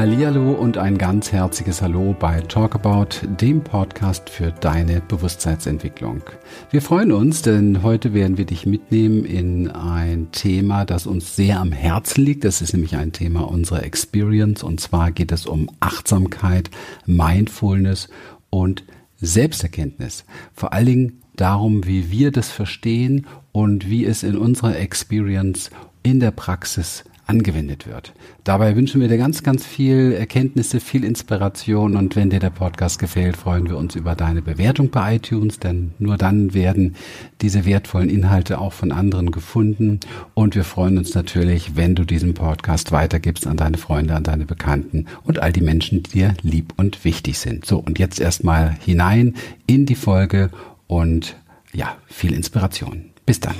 Hallihallo 0.00 0.52
und 0.52 0.78
ein 0.78 0.96
ganz 0.96 1.30
herzliches 1.30 1.82
Hallo 1.82 2.16
bei 2.18 2.40
Talkabout, 2.40 3.20
dem 3.38 3.62
Podcast 3.62 4.30
für 4.30 4.50
deine 4.50 5.02
Bewusstseinsentwicklung. 5.02 6.22
Wir 6.70 6.80
freuen 6.80 7.12
uns, 7.12 7.42
denn 7.42 7.82
heute 7.82 8.14
werden 8.14 8.38
wir 8.38 8.46
dich 8.46 8.64
mitnehmen 8.64 9.26
in 9.26 9.70
ein 9.70 10.32
Thema, 10.32 10.86
das 10.86 11.06
uns 11.06 11.36
sehr 11.36 11.60
am 11.60 11.70
Herzen 11.72 12.24
liegt. 12.24 12.44
Das 12.44 12.62
ist 12.62 12.72
nämlich 12.72 12.96
ein 12.96 13.12
Thema 13.12 13.42
unserer 13.42 13.82
Experience 13.82 14.62
und 14.62 14.80
zwar 14.80 15.10
geht 15.10 15.32
es 15.32 15.44
um 15.44 15.68
Achtsamkeit, 15.80 16.70
Mindfulness 17.04 18.08
und 18.48 18.84
Selbsterkenntnis. 19.18 20.24
Vor 20.54 20.72
allen 20.72 20.86
Dingen 20.86 21.22
darum, 21.36 21.86
wie 21.86 22.10
wir 22.10 22.32
das 22.32 22.48
verstehen 22.48 23.26
und 23.52 23.90
wie 23.90 24.06
es 24.06 24.22
in 24.22 24.38
unserer 24.38 24.78
Experience 24.78 25.68
in 26.02 26.20
der 26.20 26.30
Praxis 26.30 27.04
angewendet 27.30 27.86
wird. 27.86 28.12
Dabei 28.42 28.74
wünschen 28.74 29.00
wir 29.00 29.08
dir 29.08 29.16
ganz, 29.16 29.42
ganz 29.42 29.64
viel 29.64 30.12
Erkenntnisse, 30.12 30.80
viel 30.80 31.04
Inspiration 31.04 31.96
und 31.96 32.16
wenn 32.16 32.28
dir 32.28 32.40
der 32.40 32.50
Podcast 32.50 32.98
gefällt, 32.98 33.36
freuen 33.36 33.68
wir 33.68 33.78
uns 33.78 33.94
über 33.94 34.16
deine 34.16 34.42
Bewertung 34.42 34.90
bei 34.90 35.16
iTunes, 35.16 35.60
denn 35.60 35.92
nur 35.98 36.16
dann 36.16 36.52
werden 36.52 36.96
diese 37.40 37.64
wertvollen 37.64 38.10
Inhalte 38.10 38.58
auch 38.58 38.72
von 38.72 38.90
anderen 38.90 39.30
gefunden 39.30 40.00
und 40.34 40.56
wir 40.56 40.64
freuen 40.64 40.98
uns 40.98 41.14
natürlich, 41.14 41.76
wenn 41.76 41.94
du 41.94 42.04
diesen 42.04 42.34
Podcast 42.34 42.90
weitergibst 42.90 43.46
an 43.46 43.56
deine 43.56 43.78
Freunde, 43.78 44.16
an 44.16 44.24
deine 44.24 44.44
Bekannten 44.44 45.06
und 45.22 45.38
all 45.38 45.52
die 45.52 45.60
Menschen, 45.60 46.02
die 46.02 46.10
dir 46.10 46.34
lieb 46.42 46.74
und 46.76 47.04
wichtig 47.04 47.38
sind. 47.38 47.64
So, 47.64 47.78
und 47.78 48.00
jetzt 48.00 48.20
erstmal 48.20 48.76
hinein 48.84 49.36
in 49.66 49.86
die 49.86 49.94
Folge 49.94 50.50
und 50.88 51.36
ja, 51.72 51.96
viel 52.08 52.32
Inspiration. 52.32 53.04
Bis 53.24 53.38
dann. 53.38 53.54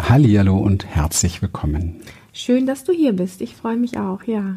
Hallihallo 0.00 0.56
und 0.58 0.84
herzlich 0.84 1.42
willkommen. 1.42 2.02
Schön, 2.32 2.66
dass 2.66 2.84
du 2.84 2.92
hier 2.92 3.12
bist. 3.12 3.42
Ich 3.42 3.54
freue 3.54 3.76
mich 3.76 3.98
auch, 3.98 4.24
ja. 4.24 4.56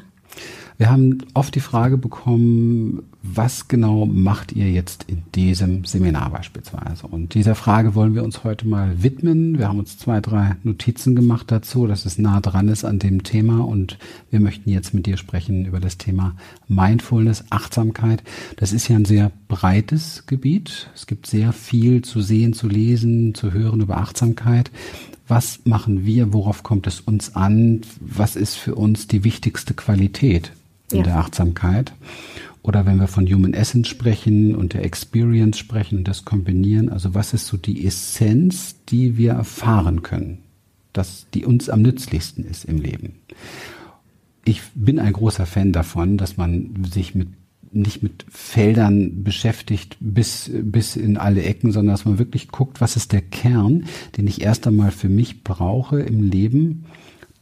Wir 0.77 0.89
haben 0.89 1.19
oft 1.33 1.55
die 1.55 1.61
Frage 1.61 1.97
bekommen, 1.97 3.03
was 3.21 3.69
genau 3.69 4.05
macht 4.05 4.51
ihr 4.51 4.69
jetzt 4.69 5.05
in 5.07 5.23
diesem 5.33 5.85
Seminar 5.85 6.29
beispielsweise? 6.29 7.07
Und 7.07 7.33
dieser 7.33 7.55
Frage 7.55 7.95
wollen 7.95 8.13
wir 8.13 8.23
uns 8.23 8.43
heute 8.43 8.67
mal 8.67 9.01
widmen. 9.01 9.57
Wir 9.57 9.69
haben 9.69 9.79
uns 9.79 9.97
zwei, 9.97 10.19
drei 10.19 10.57
Notizen 10.63 11.15
gemacht 11.15 11.49
dazu, 11.49 11.87
dass 11.87 12.05
es 12.05 12.17
nah 12.17 12.41
dran 12.41 12.67
ist 12.67 12.83
an 12.83 12.99
dem 12.99 13.23
Thema. 13.23 13.65
Und 13.65 13.97
wir 14.29 14.41
möchten 14.41 14.69
jetzt 14.69 14.93
mit 14.93 15.05
dir 15.05 15.15
sprechen 15.15 15.65
über 15.65 15.79
das 15.79 15.97
Thema 15.97 16.35
Mindfulness, 16.67 17.45
Achtsamkeit. 17.49 18.21
Das 18.57 18.73
ist 18.73 18.89
ja 18.89 18.97
ein 18.97 19.05
sehr 19.05 19.31
breites 19.47 20.25
Gebiet. 20.27 20.89
Es 20.93 21.07
gibt 21.07 21.27
sehr 21.27 21.53
viel 21.53 22.03
zu 22.03 22.21
sehen, 22.21 22.51
zu 22.53 22.67
lesen, 22.67 23.33
zu 23.33 23.53
hören 23.53 23.81
über 23.81 23.97
Achtsamkeit 23.97 24.71
was 25.27 25.61
machen 25.65 26.05
wir, 26.05 26.33
worauf 26.33 26.63
kommt 26.63 26.87
es 26.87 26.99
uns 27.01 27.35
an, 27.35 27.81
was 27.99 28.35
ist 28.35 28.55
für 28.55 28.75
uns 28.75 29.07
die 29.07 29.23
wichtigste 29.23 29.73
Qualität 29.73 30.51
in 30.91 30.99
ja. 30.99 31.03
der 31.03 31.17
Achtsamkeit. 31.17 31.93
Oder 32.61 32.85
wenn 32.85 32.99
wir 32.99 33.07
von 33.07 33.27
Human 33.27 33.53
Essence 33.53 33.87
sprechen 33.87 34.55
und 34.55 34.73
der 34.73 34.83
Experience 34.83 35.57
sprechen 35.59 35.99
und 35.99 36.07
das 36.07 36.25
kombinieren, 36.25 36.89
also 36.89 37.13
was 37.13 37.33
ist 37.33 37.45
so 37.47 37.57
die 37.57 37.85
Essenz, 37.85 38.75
die 38.89 39.17
wir 39.17 39.33
erfahren 39.33 40.01
können, 40.01 40.39
dass 40.91 41.27
die 41.33 41.45
uns 41.45 41.69
am 41.69 41.81
nützlichsten 41.81 42.43
ist 42.43 42.65
im 42.65 42.79
Leben. 42.79 43.13
Ich 44.45 44.61
bin 44.73 44.99
ein 44.99 45.13
großer 45.13 45.45
Fan 45.45 45.73
davon, 45.73 46.17
dass 46.17 46.37
man 46.37 46.85
sich 46.91 47.13
mit 47.13 47.27
nicht 47.75 48.03
mit 48.03 48.25
Feldern 48.29 49.23
beschäftigt 49.23 49.97
bis, 49.99 50.49
bis 50.53 50.95
in 50.95 51.17
alle 51.17 51.43
Ecken, 51.43 51.71
sondern 51.71 51.93
dass 51.93 52.05
man 52.05 52.19
wirklich 52.19 52.49
guckt, 52.49 52.81
was 52.81 52.95
ist 52.95 53.11
der 53.11 53.21
Kern, 53.21 53.85
den 54.17 54.27
ich 54.27 54.41
erst 54.41 54.65
einmal 54.67 54.91
für 54.91 55.09
mich 55.09 55.43
brauche 55.43 55.99
im 55.99 56.23
Leben, 56.23 56.85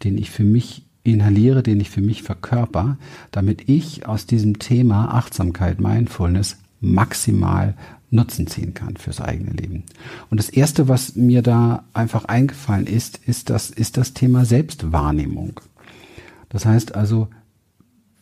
den 0.04 0.18
ich 0.18 0.32
für 0.32 0.44
mich 0.44 0.86
inhaliere, 1.04 1.64
den 1.64 1.80
ich 1.80 1.90
für 1.90 2.02
mich 2.02 2.24
verkörper, 2.24 2.98
damit 3.32 3.70
ich 3.70 4.06
aus 4.08 4.26
diesem 4.26 4.60
Thema 4.60 5.14
Achtsamkeit, 5.14 5.80
Mindfulness 5.80 6.58
maximal 6.80 7.76
Nutzen 8.10 8.48
ziehen 8.48 8.74
kann 8.74 8.96
fürs 8.96 9.20
eigene 9.20 9.52
Leben. 9.52 9.84
Und 10.30 10.40
das 10.40 10.50
erste, 10.50 10.88
was 10.88 11.16
mir 11.16 11.42
da 11.42 11.84
einfach 11.94 12.26
eingefallen 12.26 12.86
ist, 12.86 13.20
ist 13.26 13.50
das, 13.50 13.72
ist 13.72 13.98
das 13.98 14.14
Thema 14.14 14.46
Selbstwahrnehmung. 14.46 15.60
Das 16.50 16.66
heißt 16.66 16.94
also, 16.94 17.30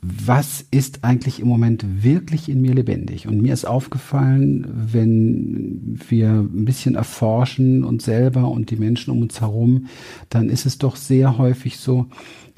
was 0.01 0.65
ist 0.71 1.03
eigentlich 1.03 1.39
im 1.39 1.47
Moment 1.47 2.03
wirklich 2.03 2.49
in 2.49 2.61
mir 2.61 2.73
lebendig? 2.73 3.27
Und 3.27 3.39
mir 3.39 3.53
ist 3.53 3.65
aufgefallen, 3.65 4.65
wenn 4.91 5.99
wir 6.09 6.29
ein 6.29 6.65
bisschen 6.65 6.95
erforschen 6.95 7.83
uns 7.83 8.05
selber 8.05 8.49
und 8.49 8.71
die 8.71 8.77
Menschen 8.77 9.11
um 9.11 9.21
uns 9.21 9.41
herum, 9.41 9.87
dann 10.29 10.49
ist 10.49 10.65
es 10.65 10.79
doch 10.79 10.95
sehr 10.95 11.37
häufig 11.37 11.77
so, 11.77 12.07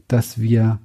dass 0.08 0.40
wir 0.40 0.80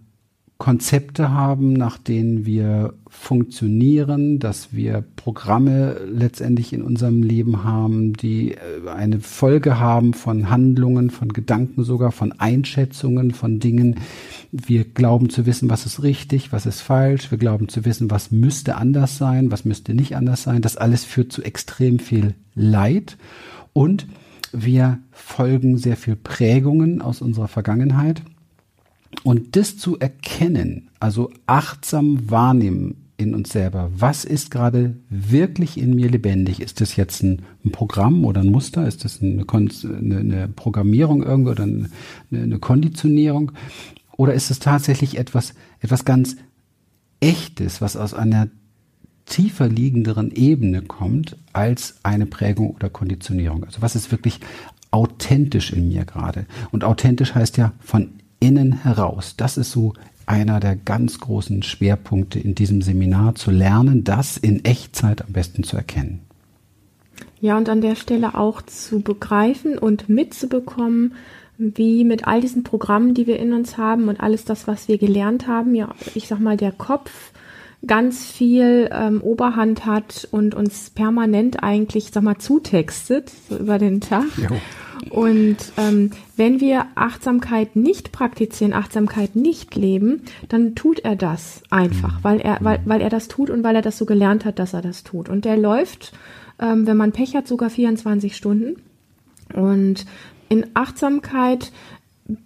Konzepte 0.58 1.30
haben, 1.30 1.72
nach 1.72 1.98
denen 1.98 2.44
wir 2.44 2.94
funktionieren, 3.08 4.40
dass 4.40 4.72
wir 4.72 5.04
Programme 5.14 6.00
letztendlich 6.12 6.72
in 6.72 6.82
unserem 6.82 7.22
Leben 7.22 7.62
haben, 7.62 8.12
die 8.14 8.54
äh, 8.54 8.88
eine 8.92 9.20
Folge 9.20 9.78
haben 9.78 10.14
von 10.14 10.50
Handlungen, 10.50 11.10
von 11.10 11.32
Gedanken 11.32 11.84
sogar, 11.84 12.10
von 12.10 12.32
Einschätzungen, 12.40 13.30
von 13.30 13.60
Dingen. 13.60 14.00
Wir 14.50 14.82
glauben 14.84 15.30
zu 15.30 15.46
wissen, 15.46 15.70
was 15.70 15.86
ist 15.86 16.02
richtig, 16.02 16.52
was 16.52 16.66
ist 16.66 16.80
falsch. 16.80 17.30
Wir 17.30 17.38
glauben 17.38 17.68
zu 17.68 17.84
wissen, 17.84 18.10
was 18.10 18.32
müsste 18.32 18.74
anders 18.74 19.16
sein, 19.16 19.52
was 19.52 19.64
müsste 19.64 19.94
nicht 19.94 20.16
anders 20.16 20.42
sein. 20.42 20.60
Das 20.60 20.76
alles 20.76 21.04
führt 21.04 21.30
zu 21.30 21.42
extrem 21.42 22.00
viel 22.00 22.34
Leid 22.56 23.16
und 23.72 24.08
wir 24.52 24.98
folgen 25.12 25.78
sehr 25.78 25.96
viel 25.96 26.16
Prägungen 26.16 27.00
aus 27.00 27.22
unserer 27.22 27.48
Vergangenheit 27.48 28.22
und 29.24 29.56
das 29.56 29.76
zu 29.76 29.98
erkennen, 29.98 30.90
also 31.00 31.30
achtsam 31.46 32.30
wahrnehmen 32.30 33.08
in 33.18 33.34
uns 33.34 33.50
selber, 33.50 33.90
was 33.96 34.24
ist 34.24 34.50
gerade 34.50 34.96
wirklich 35.10 35.76
in 35.76 35.96
mir 35.96 36.08
lebendig? 36.08 36.60
Ist 36.60 36.80
das 36.80 36.94
jetzt 36.94 37.22
ein, 37.22 37.42
ein 37.64 37.72
Programm 37.72 38.24
oder 38.24 38.40
ein 38.42 38.50
Muster? 38.50 38.86
Ist 38.86 39.04
das 39.04 39.20
eine, 39.20 39.44
eine, 39.44 40.18
eine 40.18 40.48
Programmierung 40.48 41.24
irgendwo 41.24 41.50
oder 41.50 41.64
eine, 41.64 41.90
eine 42.30 42.58
Konditionierung? 42.60 43.52
Oder 44.16 44.34
ist 44.34 44.52
es 44.52 44.60
tatsächlich 44.60 45.18
etwas, 45.18 45.54
etwas 45.80 46.04
ganz 46.04 46.36
Echtes, 47.20 47.80
was 47.80 47.96
aus 47.96 48.14
einer 48.14 48.48
tiefer 49.26 49.68
liegenderen 49.68 50.30
Ebene 50.30 50.82
kommt 50.82 51.36
als 51.52 51.96
eine 52.04 52.26
Prägung 52.26 52.70
oder 52.70 52.88
Konditionierung? 52.88 53.64
Also 53.64 53.82
was 53.82 53.96
ist 53.96 54.12
wirklich 54.12 54.38
authentisch 54.92 55.72
in 55.72 55.88
mir 55.88 56.04
gerade? 56.04 56.46
Und 56.70 56.84
authentisch 56.84 57.34
heißt 57.34 57.56
ja 57.56 57.72
von 57.80 58.10
innen 58.40 58.82
heraus. 58.82 59.34
Das 59.36 59.56
ist 59.56 59.72
so 59.72 59.94
einer 60.26 60.60
der 60.60 60.76
ganz 60.76 61.18
großen 61.20 61.62
Schwerpunkte 61.62 62.38
in 62.38 62.54
diesem 62.54 62.82
Seminar, 62.82 63.34
zu 63.34 63.50
lernen, 63.50 64.04
das 64.04 64.36
in 64.36 64.64
Echtzeit 64.64 65.22
am 65.22 65.32
besten 65.32 65.62
zu 65.62 65.76
erkennen. 65.76 66.20
Ja, 67.40 67.56
und 67.56 67.68
an 67.68 67.80
der 67.80 67.94
Stelle 67.94 68.34
auch 68.34 68.62
zu 68.62 69.00
begreifen 69.00 69.78
und 69.78 70.08
mitzubekommen, 70.08 71.14
wie 71.56 72.04
mit 72.04 72.26
all 72.26 72.40
diesen 72.40 72.62
Programmen, 72.62 73.14
die 73.14 73.26
wir 73.26 73.38
in 73.38 73.52
uns 73.52 73.78
haben 73.78 74.08
und 74.08 74.20
alles 74.20 74.44
das, 74.44 74.68
was 74.68 74.88
wir 74.88 74.98
gelernt 74.98 75.46
haben, 75.46 75.74
ja, 75.74 75.94
ich 76.14 76.28
sag 76.28 76.40
mal, 76.40 76.56
der 76.56 76.72
Kopf 76.72 77.32
ganz 77.86 78.26
viel 78.26 78.90
ähm, 78.92 79.20
Oberhand 79.22 79.86
hat 79.86 80.26
und 80.30 80.54
uns 80.54 80.90
permanent 80.90 81.62
eigentlich, 81.62 82.10
sag 82.12 82.24
mal, 82.24 82.38
zutextet, 82.38 83.32
so 83.48 83.56
über 83.56 83.78
den 83.78 84.00
Tag. 84.00 84.26
Jo. 84.36 84.56
Und 85.10 85.56
ähm, 85.76 86.10
wenn 86.36 86.60
wir 86.60 86.86
Achtsamkeit 86.94 87.76
nicht 87.76 88.12
praktizieren, 88.12 88.72
Achtsamkeit 88.72 89.36
nicht 89.36 89.76
leben, 89.76 90.22
dann 90.48 90.74
tut 90.74 90.98
er 91.00 91.16
das 91.16 91.62
einfach, 91.70 92.18
mhm. 92.18 92.24
weil 92.24 92.40
er, 92.40 92.58
weil, 92.60 92.80
weil 92.84 93.00
er 93.00 93.10
das 93.10 93.28
tut 93.28 93.50
und 93.50 93.62
weil 93.62 93.76
er 93.76 93.82
das 93.82 93.96
so 93.96 94.06
gelernt 94.06 94.44
hat, 94.44 94.58
dass 94.58 94.74
er 94.74 94.82
das 94.82 95.04
tut. 95.04 95.28
Und 95.28 95.44
der 95.44 95.56
läuft, 95.56 96.12
ähm, 96.58 96.86
wenn 96.86 96.96
man 96.96 97.12
Pech 97.12 97.36
hat, 97.36 97.46
sogar 97.46 97.70
24 97.70 98.36
Stunden. 98.36 98.82
Und 99.54 100.04
in 100.48 100.66
Achtsamkeit 100.74 101.72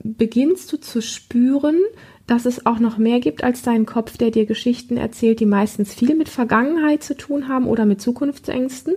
beginnst 0.05 0.73
du 0.73 0.77
zu 0.77 1.03
spüren, 1.03 1.79
dass 2.27 2.47
es 2.47 2.67
auch 2.67 2.79
noch 2.79 2.99
mehr 2.99 3.21
gibt 3.21 3.45
als 3.45 3.63
deinen 3.63 3.87
Kopf, 3.87 4.17
der 4.17 4.31
dir 4.31 4.47
Geschichten 4.47 4.97
erzählt, 4.97 5.41
die 5.41 5.47
meistens 5.47 5.95
viel 5.95 6.15
mit 6.15 6.29
Vergangenheit 6.29 7.03
zu 7.03 7.17
tun 7.17 7.49
haben 7.49 7.67
oder 7.67 7.85
mit 7.85 8.01
Zukunftsängsten 8.01 8.95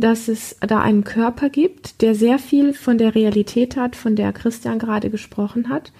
dass 0.00 0.28
es 0.28 0.56
da 0.60 0.80
einen 0.80 1.04
Körper 1.04 1.50
gibt, 1.50 2.00
der 2.00 2.14
sehr 2.14 2.38
viel 2.38 2.72
von 2.72 2.96
der 2.96 3.14
Realität 3.14 3.76
hat, 3.76 3.96
von 3.96 4.16
der 4.16 4.32
Christian 4.32 4.78
gerade 4.78 5.10
gesprochen 5.10 5.68
hat. 5.68 5.92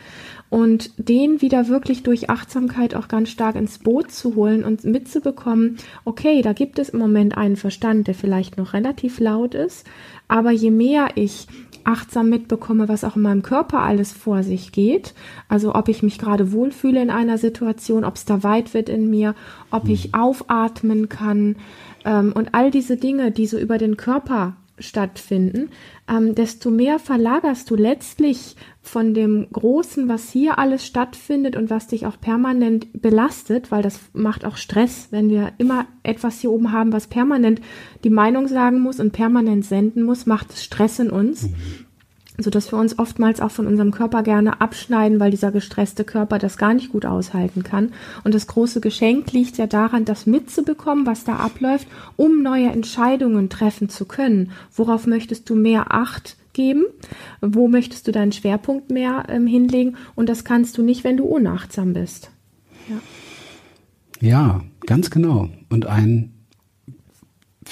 Und 0.50 0.90
den 0.98 1.40
wieder 1.40 1.68
wirklich 1.68 2.02
durch 2.02 2.28
Achtsamkeit 2.28 2.96
auch 2.96 3.06
ganz 3.06 3.30
stark 3.30 3.54
ins 3.54 3.78
Boot 3.78 4.10
zu 4.10 4.34
holen 4.34 4.64
und 4.64 4.84
mitzubekommen, 4.84 5.76
okay, 6.04 6.42
da 6.42 6.52
gibt 6.52 6.78
es 6.80 6.88
im 6.88 6.98
Moment 6.98 7.36
einen 7.36 7.56
Verstand, 7.56 8.08
der 8.08 8.14
vielleicht 8.14 8.58
noch 8.58 8.72
relativ 8.74 9.20
laut 9.20 9.54
ist, 9.54 9.86
aber 10.26 10.50
je 10.50 10.72
mehr 10.72 11.10
ich 11.14 11.46
achtsam 11.84 12.28
mitbekomme, 12.28 12.88
was 12.88 13.04
auch 13.04 13.16
in 13.16 13.22
meinem 13.22 13.42
Körper 13.42 13.80
alles 13.80 14.12
vor 14.12 14.42
sich 14.42 14.72
geht, 14.72 15.14
also 15.48 15.74
ob 15.74 15.88
ich 15.88 16.02
mich 16.02 16.18
gerade 16.18 16.52
wohlfühle 16.52 17.00
in 17.00 17.10
einer 17.10 17.38
Situation, 17.38 18.04
ob 18.04 18.16
es 18.16 18.24
da 18.24 18.42
weit 18.42 18.74
wird 18.74 18.88
in 18.88 19.08
mir, 19.08 19.34
ob 19.70 19.88
ich 19.88 20.04
hm. 20.04 20.14
aufatmen 20.14 21.08
kann, 21.08 21.56
ähm, 22.04 22.32
und 22.34 22.54
all 22.54 22.70
diese 22.70 22.96
Dinge, 22.96 23.30
die 23.30 23.46
so 23.46 23.58
über 23.58 23.78
den 23.78 23.96
Körper 23.96 24.56
stattfinden, 24.80 25.70
ähm, 26.08 26.34
desto 26.34 26.70
mehr 26.70 26.98
verlagerst 26.98 27.70
du 27.70 27.76
letztlich 27.76 28.56
von 28.82 29.14
dem 29.14 29.48
Großen, 29.52 30.08
was 30.08 30.30
hier 30.30 30.58
alles 30.58 30.86
stattfindet 30.86 31.56
und 31.56 31.70
was 31.70 31.86
dich 31.86 32.06
auch 32.06 32.20
permanent 32.20 32.88
belastet, 33.00 33.70
weil 33.70 33.82
das 33.82 34.00
macht 34.12 34.44
auch 34.44 34.56
Stress, 34.56 35.08
wenn 35.10 35.28
wir 35.28 35.52
immer 35.58 35.86
etwas 36.02 36.40
hier 36.40 36.50
oben 36.50 36.72
haben, 36.72 36.92
was 36.92 37.06
permanent 37.06 37.60
die 38.04 38.10
Meinung 38.10 38.48
sagen 38.48 38.80
muss 38.80 39.00
und 39.00 39.12
permanent 39.12 39.64
senden 39.64 40.02
muss, 40.02 40.26
macht 40.26 40.50
es 40.50 40.64
Stress 40.64 40.98
in 40.98 41.10
uns. 41.10 41.44
Mhm 41.44 41.86
so 42.42 42.50
dass 42.50 42.72
wir 42.72 42.78
uns 42.78 42.98
oftmals 42.98 43.40
auch 43.40 43.50
von 43.50 43.66
unserem 43.66 43.90
Körper 43.90 44.22
gerne 44.22 44.60
abschneiden, 44.60 45.20
weil 45.20 45.30
dieser 45.30 45.52
gestresste 45.52 46.04
Körper 46.04 46.38
das 46.38 46.58
gar 46.58 46.74
nicht 46.74 46.90
gut 46.90 47.06
aushalten 47.06 47.62
kann. 47.62 47.92
Und 48.24 48.34
das 48.34 48.46
große 48.46 48.80
Geschenk 48.80 49.32
liegt 49.32 49.58
ja 49.58 49.66
daran, 49.66 50.04
das 50.04 50.26
mitzubekommen, 50.26 51.06
was 51.06 51.24
da 51.24 51.36
abläuft, 51.36 51.86
um 52.16 52.42
neue 52.42 52.68
Entscheidungen 52.68 53.48
treffen 53.48 53.88
zu 53.88 54.04
können. 54.04 54.52
Worauf 54.74 55.06
möchtest 55.06 55.48
du 55.50 55.54
mehr 55.54 55.92
Acht 55.92 56.36
geben? 56.52 56.84
Wo 57.40 57.68
möchtest 57.68 58.06
du 58.06 58.12
deinen 58.12 58.32
Schwerpunkt 58.32 58.90
mehr 58.90 59.24
ähm, 59.28 59.46
hinlegen? 59.46 59.96
Und 60.14 60.28
das 60.28 60.44
kannst 60.44 60.78
du 60.78 60.82
nicht, 60.82 61.04
wenn 61.04 61.16
du 61.16 61.24
unachtsam 61.24 61.92
bist. 61.92 62.30
Ja. 62.88 64.28
ja, 64.28 64.60
ganz 64.86 65.10
genau. 65.10 65.48
Und 65.68 65.86
ein 65.86 66.32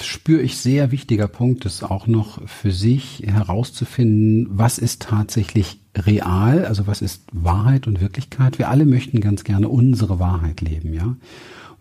spüre 0.05 0.41
ich 0.41 0.57
sehr 0.57 0.91
wichtiger 0.91 1.27
Punkt 1.27 1.65
ist 1.65 1.83
auch 1.83 2.07
noch 2.07 2.47
für 2.47 2.71
sich 2.71 3.23
herauszufinden, 3.25 4.47
was 4.49 4.77
ist 4.77 5.01
tatsächlich 5.01 5.79
real, 5.95 6.65
also 6.65 6.87
was 6.87 7.01
ist 7.01 7.23
Wahrheit 7.31 7.87
und 7.87 8.01
Wirklichkeit. 8.01 8.59
Wir 8.59 8.69
alle 8.69 8.85
möchten 8.85 9.21
ganz 9.21 9.43
gerne 9.43 9.69
unsere 9.69 10.19
Wahrheit 10.19 10.61
leben, 10.61 10.93
ja. 10.93 11.15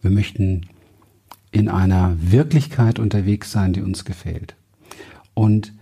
Wir 0.01 0.11
möchten 0.11 0.67
in 1.51 1.69
einer 1.69 2.17
Wirklichkeit 2.21 2.99
unterwegs 2.99 3.51
sein, 3.53 3.73
die 3.73 3.83
uns 3.83 4.05
gefällt. 4.05 4.55
Und 5.35 5.73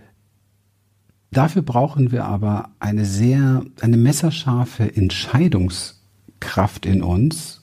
dafür 1.31 1.61
brauchen 1.61 2.11
wir 2.11 2.25
aber 2.25 2.71
eine 2.79 3.05
sehr, 3.05 3.63
eine 3.81 3.97
messerscharfe 3.97 4.95
Entscheidungskraft 4.95 6.85
in 6.85 7.03
uns, 7.03 7.61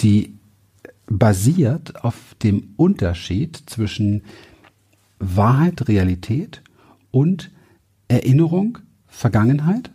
die 0.00 0.34
basiert 1.06 2.04
auf 2.04 2.34
dem 2.42 2.74
Unterschied 2.76 3.62
zwischen 3.66 4.22
Wahrheit, 5.18 5.88
Realität 5.88 6.62
und 7.10 7.50
Erinnerung, 8.08 8.78
Vergangenheit 9.06 9.90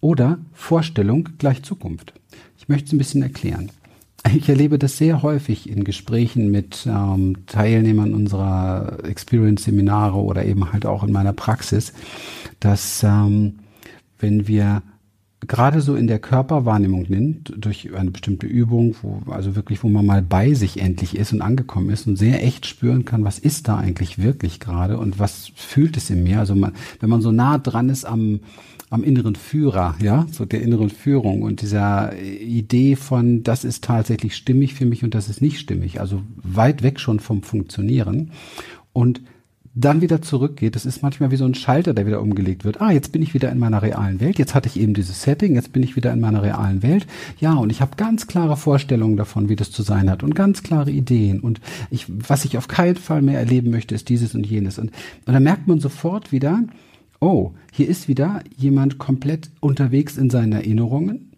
oder 0.00 0.38
Vorstellung 0.52 1.30
gleich 1.38 1.62
Zukunft. 1.62 2.14
Ich 2.58 2.68
möchte 2.68 2.86
es 2.86 2.92
ein 2.92 2.98
bisschen 2.98 3.22
erklären. 3.22 3.70
Ich 4.34 4.48
erlebe 4.48 4.78
das 4.78 4.98
sehr 4.98 5.22
häufig 5.22 5.68
in 5.68 5.82
Gesprächen 5.82 6.50
mit 6.50 6.86
ähm, 6.86 7.46
Teilnehmern 7.46 8.12
unserer 8.12 8.98
Experience-Seminare 9.04 10.18
oder 10.18 10.44
eben 10.44 10.72
halt 10.72 10.84
auch 10.84 11.04
in 11.04 11.12
meiner 11.12 11.32
Praxis, 11.32 11.94
dass 12.60 13.02
ähm, 13.02 13.60
wenn 14.18 14.46
wir 14.46 14.82
gerade 15.50 15.80
so 15.80 15.96
in 15.96 16.06
der 16.06 16.20
Körperwahrnehmung 16.20 17.06
nimmt, 17.08 17.52
durch 17.58 17.92
eine 17.92 18.12
bestimmte 18.12 18.46
Übung, 18.46 18.94
wo, 19.02 19.20
also 19.32 19.56
wirklich, 19.56 19.82
wo 19.82 19.88
man 19.88 20.06
mal 20.06 20.22
bei 20.22 20.54
sich 20.54 20.80
endlich 20.80 21.16
ist 21.16 21.32
und 21.32 21.42
angekommen 21.42 21.90
ist 21.90 22.06
und 22.06 22.14
sehr 22.14 22.44
echt 22.44 22.66
spüren 22.66 23.04
kann, 23.04 23.24
was 23.24 23.40
ist 23.40 23.66
da 23.66 23.76
eigentlich 23.76 24.22
wirklich 24.22 24.60
gerade 24.60 24.96
und 24.96 25.18
was 25.18 25.50
fühlt 25.56 25.96
es 25.96 26.08
in 26.08 26.22
mir. 26.22 26.38
Also 26.38 26.54
man, 26.54 26.74
wenn 27.00 27.10
man 27.10 27.20
so 27.20 27.32
nah 27.32 27.58
dran 27.58 27.88
ist 27.88 28.04
am, 28.04 28.38
am 28.90 29.02
inneren 29.02 29.34
Führer, 29.34 29.96
ja, 30.00 30.24
so 30.30 30.44
der 30.44 30.62
inneren 30.62 30.88
Führung 30.88 31.42
und 31.42 31.62
dieser 31.62 32.16
Idee 32.16 32.94
von, 32.94 33.42
das 33.42 33.64
ist 33.64 33.82
tatsächlich 33.82 34.36
stimmig 34.36 34.74
für 34.74 34.86
mich 34.86 35.02
und 35.02 35.16
das 35.16 35.28
ist 35.28 35.42
nicht 35.42 35.58
stimmig, 35.58 36.00
also 36.00 36.22
weit 36.36 36.84
weg 36.84 37.00
schon 37.00 37.18
vom 37.18 37.42
Funktionieren 37.42 38.30
und 38.92 39.20
dann 39.74 40.00
wieder 40.00 40.20
zurückgeht. 40.20 40.74
Das 40.74 40.84
ist 40.84 41.02
manchmal 41.02 41.30
wie 41.30 41.36
so 41.36 41.44
ein 41.44 41.54
Schalter, 41.54 41.94
der 41.94 42.06
wieder 42.06 42.20
umgelegt 42.20 42.64
wird. 42.64 42.80
Ah, 42.80 42.90
jetzt 42.90 43.12
bin 43.12 43.22
ich 43.22 43.34
wieder 43.34 43.52
in 43.52 43.58
meiner 43.58 43.82
realen 43.82 44.20
Welt. 44.20 44.38
Jetzt 44.38 44.54
hatte 44.54 44.68
ich 44.68 44.78
eben 44.78 44.94
dieses 44.94 45.22
Setting, 45.22 45.54
jetzt 45.54 45.72
bin 45.72 45.82
ich 45.82 45.94
wieder 45.94 46.12
in 46.12 46.20
meiner 46.20 46.42
realen 46.42 46.82
Welt. 46.82 47.06
Ja, 47.38 47.54
und 47.54 47.70
ich 47.70 47.80
habe 47.80 47.96
ganz 47.96 48.26
klare 48.26 48.56
Vorstellungen 48.56 49.16
davon, 49.16 49.48
wie 49.48 49.56
das 49.56 49.70
zu 49.70 49.82
sein 49.82 50.10
hat 50.10 50.24
und 50.24 50.34
ganz 50.34 50.64
klare 50.64 50.90
Ideen. 50.90 51.40
Und 51.40 51.60
ich, 51.90 52.06
was 52.08 52.44
ich 52.44 52.58
auf 52.58 52.66
keinen 52.66 52.96
Fall 52.96 53.22
mehr 53.22 53.38
erleben 53.38 53.70
möchte, 53.70 53.94
ist 53.94 54.08
dieses 54.08 54.34
und 54.34 54.44
jenes. 54.44 54.78
Und, 54.78 54.90
und 55.26 55.32
dann 55.32 55.42
merkt 55.42 55.68
man 55.68 55.78
sofort 55.78 56.32
wieder, 56.32 56.64
oh, 57.20 57.52
hier 57.72 57.88
ist 57.88 58.08
wieder 58.08 58.42
jemand 58.56 58.98
komplett 58.98 59.50
unterwegs 59.60 60.16
in 60.16 60.30
seinen 60.30 60.52
Erinnerungen. 60.52 61.30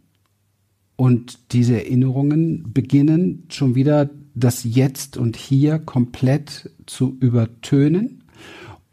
Und 0.97 1.53
diese 1.53 1.75
Erinnerungen 1.75 2.73
beginnen 2.73 3.45
schon 3.51 3.75
wieder 3.75 4.09
das 4.35 4.65
Jetzt 4.65 5.19
und 5.19 5.37
Hier 5.37 5.79
komplett 5.79 6.71
zu 6.87 7.17
übertönen 7.21 8.22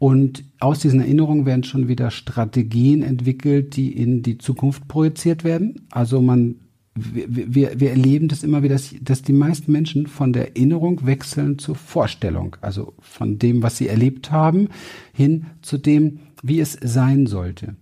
und 0.00 0.44
aus 0.60 0.78
diesen 0.78 1.00
Erinnerungen 1.00 1.44
werden 1.44 1.62
schon 1.62 1.86
wieder 1.86 2.10
Strategien 2.10 3.02
entwickelt, 3.02 3.76
die 3.76 3.92
in 3.92 4.22
die 4.22 4.38
Zukunft 4.38 4.88
projiziert 4.88 5.44
werden. 5.44 5.86
Also 5.90 6.22
man, 6.22 6.54
wir, 6.94 7.78
wir, 7.78 7.90
erleben 7.90 8.28
das 8.28 8.42
immer 8.42 8.62
wieder, 8.62 8.76
dass, 8.76 8.94
dass 9.02 9.20
die 9.20 9.34
meisten 9.34 9.70
Menschen 9.70 10.06
von 10.06 10.32
der 10.32 10.56
Erinnerung 10.56 11.04
wechseln 11.04 11.58
zur 11.58 11.74
Vorstellung. 11.74 12.56
Also 12.62 12.94
von 12.98 13.38
dem, 13.38 13.62
was 13.62 13.76
sie 13.76 13.88
erlebt 13.88 14.32
haben, 14.32 14.68
hin 15.12 15.44
zu 15.60 15.76
dem, 15.76 16.20
wie 16.42 16.60
es 16.60 16.78
sein 16.80 17.26
sollte. 17.26 17.76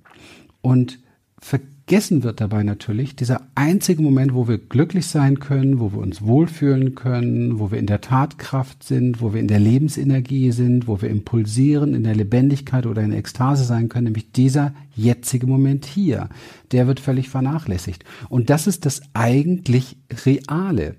Und 0.60 0.98
vergessen 1.38 1.77
wird 1.90 2.42
dabei 2.42 2.64
natürlich 2.64 3.16
dieser 3.16 3.40
einzige 3.54 4.02
Moment, 4.02 4.34
wo 4.34 4.46
wir 4.46 4.58
glücklich 4.58 5.06
sein 5.06 5.40
können, 5.40 5.80
wo 5.80 5.92
wir 5.92 6.00
uns 6.00 6.20
wohlfühlen 6.20 6.94
können, 6.94 7.58
wo 7.58 7.70
wir 7.70 7.78
in 7.78 7.86
der 7.86 8.02
Tatkraft 8.02 8.82
sind, 8.82 9.22
wo 9.22 9.32
wir 9.32 9.40
in 9.40 9.48
der 9.48 9.58
Lebensenergie 9.58 10.52
sind, 10.52 10.86
wo 10.86 11.00
wir 11.00 11.08
impulsieren, 11.08 11.94
in 11.94 12.04
der 12.04 12.14
Lebendigkeit 12.14 12.84
oder 12.84 13.00
in 13.00 13.12
Ekstase 13.12 13.64
sein 13.64 13.88
können, 13.88 14.04
nämlich 14.04 14.32
dieser 14.32 14.74
jetzige 14.94 15.46
Moment 15.46 15.86
hier. 15.86 16.28
Der 16.72 16.86
wird 16.86 17.00
völlig 17.00 17.30
vernachlässigt. 17.30 18.04
Und 18.28 18.50
das 18.50 18.66
ist 18.66 18.84
das 18.84 19.00
eigentlich 19.14 19.96
Reale. 20.26 20.96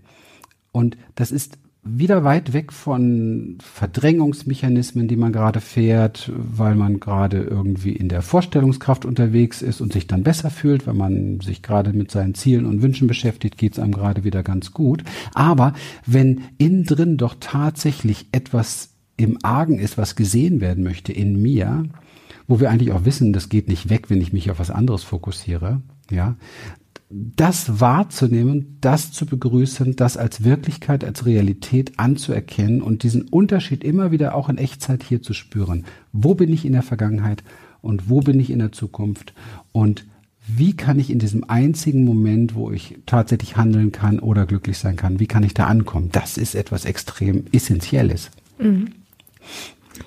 Und 0.71 0.97
das 1.13 1.31
ist 1.31 1.59
wieder 1.83 2.23
weit 2.23 2.51
weg 2.53 2.73
von 2.73 3.57
Verdrängungsmechanismen, 3.61 5.07
die 5.07 5.15
man 5.15 5.31
gerade 5.31 5.61
fährt, 5.61 6.29
weil 6.35 6.75
man 6.75 6.99
gerade 6.99 7.41
irgendwie 7.41 7.93
in 7.93 8.09
der 8.09 8.21
Vorstellungskraft 8.21 9.05
unterwegs 9.05 9.61
ist 9.61 9.79
und 9.79 9.93
sich 9.93 10.05
dann 10.05 10.23
besser 10.23 10.49
fühlt, 10.49 10.87
wenn 10.87 10.97
man 10.97 11.39
sich 11.39 11.61
gerade 11.61 11.93
mit 11.93 12.11
seinen 12.11 12.35
Zielen 12.35 12.65
und 12.65 12.81
Wünschen 12.81 13.07
beschäftigt, 13.07 13.57
geht 13.57 13.73
es 13.73 13.79
einem 13.79 13.93
gerade 13.93 14.23
wieder 14.23 14.43
ganz 14.43 14.73
gut. 14.73 15.03
Aber 15.33 15.73
wenn 16.05 16.41
innen 16.57 16.83
drin 16.83 17.17
doch 17.17 17.35
tatsächlich 17.39 18.27
etwas 18.33 18.89
im 19.15 19.37
Argen 19.43 19.79
ist, 19.79 19.97
was 19.97 20.15
gesehen 20.15 20.61
werden 20.61 20.83
möchte 20.83 21.13
in 21.13 21.41
mir, 21.41 21.85
wo 22.47 22.59
wir 22.59 22.69
eigentlich 22.69 22.91
auch 22.91 23.05
wissen, 23.05 23.31
das 23.31 23.47
geht 23.47 23.67
nicht 23.67 23.89
weg, 23.89 24.09
wenn 24.09 24.21
ich 24.21 24.33
mich 24.33 24.51
auf 24.51 24.59
was 24.59 24.71
anderes 24.71 25.03
fokussiere, 25.03 25.81
ja, 26.11 26.35
das 27.09 27.79
wahrzunehmen, 27.79 28.77
das 28.81 29.11
zu 29.11 29.25
begrüßen, 29.25 29.95
das 29.95 30.15
als 30.15 30.43
Wirklichkeit, 30.43 31.03
als 31.03 31.25
Realität 31.25 31.97
anzuerkennen 31.97 32.81
und 32.83 33.01
diesen 33.01 33.23
Unterschied 33.23 33.83
immer 33.83 34.11
wieder 34.11 34.35
auch 34.35 34.47
in 34.47 34.59
Echtzeit 34.59 35.03
hier 35.03 35.21
zu 35.21 35.33
spüren. 35.33 35.85
Wo 36.13 36.35
bin 36.35 36.53
ich 36.53 36.65
in 36.65 36.73
der 36.73 36.83
Vergangenheit 36.83 37.43
und 37.81 38.09
wo 38.09 38.19
bin 38.19 38.39
ich 38.39 38.51
in 38.51 38.59
der 38.59 38.71
Zukunft 38.71 39.33
und 39.71 40.05
wie 40.47 40.75
kann 40.75 40.99
ich 40.99 41.09
in 41.09 41.19
diesem 41.19 41.43
einzigen 41.47 42.05
Moment, 42.05 42.55
wo 42.55 42.71
ich 42.71 42.97
tatsächlich 43.05 43.55
handeln 43.55 43.91
kann 43.91 44.19
oder 44.19 44.45
glücklich 44.45 44.77
sein 44.77 44.95
kann, 44.95 45.19
wie 45.19 45.27
kann 45.27 45.43
ich 45.43 45.53
da 45.53 45.65
ankommen? 45.65 46.09
Das 46.11 46.37
ist 46.37 46.55
etwas 46.55 46.85
extrem 46.85 47.45
Essentielles. 47.51 48.31
Mhm. 48.59 48.89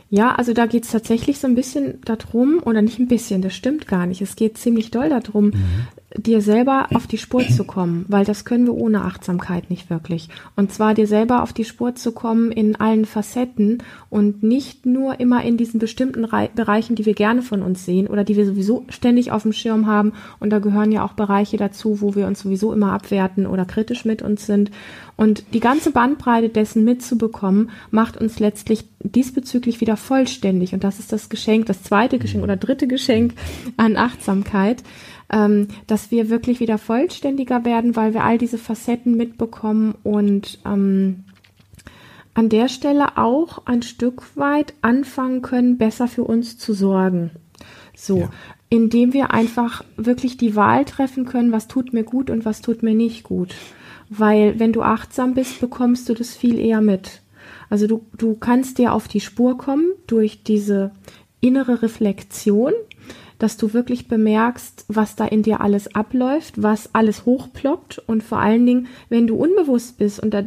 Ja, 0.09 0.35
also 0.35 0.53
da 0.53 0.67
geht 0.67 0.85
es 0.85 0.91
tatsächlich 0.91 1.39
so 1.39 1.47
ein 1.47 1.55
bisschen 1.55 2.01
darum, 2.05 2.61
oder 2.65 2.83
nicht 2.83 2.99
ein 2.99 3.09
bisschen, 3.09 3.41
das 3.41 3.55
stimmt 3.55 3.87
gar 3.89 4.07
nicht. 4.07 4.21
Es 4.21 4.37
geht 4.37 4.59
ziemlich 4.59 4.91
doll 4.91 5.09
darum, 5.09 5.47
mhm 5.47 5.87
dir 6.17 6.43
selber 6.43 6.89
auf 6.95 7.07
die 7.07 7.19
Spur 7.19 7.47
zu 7.47 7.65
kommen, 7.65 8.05
weil 8.09 8.25
das 8.25 8.45
können 8.45 8.67
wir 8.67 8.75
ohne 8.75 9.03
Achtsamkeit 9.03 9.71
nicht 9.71 9.91
wirklich. 9.91 10.29
Und 10.57 10.73
zwar 10.73 10.95
dir 10.95 11.07
selber 11.07 11.43
auf 11.43 11.53
die 11.53 11.65
Spur 11.65 11.95
zu 11.95 12.13
kommen 12.13 12.53
in 12.53 12.77
allen 12.77 13.05
Facetten 13.05 13.83
und 14.11 14.43
nicht 14.43 14.85
nur 14.85 15.21
immer 15.21 15.43
in 15.45 15.57
diesen 15.57 15.81
bestimmten 15.81 16.25
Re 16.25 16.51
Bereichen, 16.55 16.97
die 16.97 17.07
wir 17.07 17.15
gerne 17.15 17.43
von 17.43 17.63
uns 17.63 17.85
sehen 17.85 18.09
oder 18.09 18.25
die 18.25 18.37
wir 18.37 18.45
sowieso 18.45 18.85
ständig 18.89 19.33
auf 19.33 19.43
dem 19.43 19.53
Schirm 19.53 19.87
haben. 19.87 20.13
Und 20.39 20.51
da 20.51 20.59
gehören 20.59 20.93
ja 20.93 21.05
auch 21.05 21.13
Bereiche 21.15 21.57
dazu, 21.57 22.01
wo 22.01 22.15
wir 22.15 22.27
uns 22.27 22.41
sowieso 22.41 22.73
immer 22.73 22.93
abwerten 22.93 23.47
oder 23.47 23.65
kritisch 23.65 24.05
mit 24.05 24.23
uns 24.23 24.47
sind. 24.47 24.71
Und 25.17 25.45
die 25.55 25.61
ganze 25.61 25.93
Bandbreite 25.93 26.49
dessen 26.49 26.85
mitzubekommen, 26.85 27.71
macht 27.91 28.17
uns 28.17 28.41
letztlich 28.41 28.85
diesbezüglich 29.01 29.81
wieder 29.81 29.97
vollständig. 29.97 30.75
Und 30.75 30.85
das 30.85 30.99
ist 30.99 31.13
das 31.13 31.29
Geschenk, 31.29 31.67
das 31.67 31.83
zweite 31.83 32.19
Geschenk 32.19 32.43
oder 32.43 32.57
dritte 32.57 32.87
Geschenk 32.87 33.35
an 33.77 33.97
Achtsamkeit 33.97 34.83
ähm, 35.33 35.69
dass 35.87 36.11
wir 36.11 36.29
wirklich 36.29 36.61
wieder 36.61 36.79
vollständiger 36.79 37.65
werden, 37.65 37.97
weil 37.97 38.15
wir 38.15 38.23
all 38.25 38.39
diese 38.39 38.59
Facetten 38.59 39.17
mitbekommen 39.17 39.95
und 40.03 40.59
ähm, 40.65 41.25
an 42.35 42.49
der 42.49 42.69
Stelle 42.69 43.17
auch 43.19 43.67
ein 43.67 43.83
Stück 43.83 44.37
weit 44.37 44.75
anfangen 44.83 45.43
können, 45.43 45.79
besser 45.79 46.09
für 46.09 46.25
uns 46.25 46.59
zu 46.59 46.73
sorgen. 46.73 47.31
So, 47.95 48.21
ja. 48.21 48.31
indem 48.71 49.13
wir 49.13 49.33
einfach 49.33 49.85
wirklich 49.97 50.37
die 50.37 50.57
Wahl 50.57 50.85
treffen 50.85 51.25
können, 51.25 51.53
was 51.53 51.69
tut 51.69 51.93
mir 51.93 52.05
gut 52.05 52.31
und 52.31 52.45
was 52.45 52.63
tut 52.63 52.83
mir 52.83 52.95
nicht 52.95 53.23
gut. 53.23 53.55
Weil 54.09 54.59
wenn 54.59 54.73
du 54.73 54.83
achtsam 54.83 55.35
bist, 55.35 55.61
bekommst 55.61 56.09
du 56.09 56.15
das 56.15 56.35
viel 56.35 56.59
eher 56.59 56.81
mit. 56.81 57.23
Also 57.71 57.87
du, 57.87 58.05
du 58.17 58.35
kannst 58.35 58.79
dir 58.79 58.93
auf 58.93 59.09
die 59.09 59.21
Spur 59.21 59.57
kommen 59.57 59.93
durch 60.07 60.43
diese 60.43 60.91
innere 61.41 61.83
Reflexion, 61.83 62.73
dass 63.43 63.57
du 63.57 63.73
wirklich 63.73 64.07
bemerkst, 64.07 64.85
was 64.87 65.17
da 65.17 65.25
in 65.25 65.43
dir 65.43 65.61
alles 65.61 65.95
abläuft, 65.95 66.63
was 66.63 66.95
alles 66.95 67.27
hochploppt 67.27 67.99
und 68.07 68.23
vor 68.23 68.39
allen 68.39 68.65
Dingen, 68.65 68.87
wenn 69.09 69.27
du 69.27 69.35
unbewusst 69.35 69.99
bist 69.99 70.21
und 70.21 70.33
da 70.33 70.45